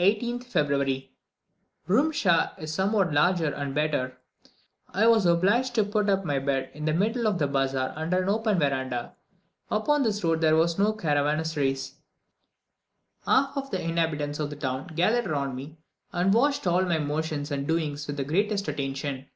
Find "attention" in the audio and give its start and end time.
18.68-19.30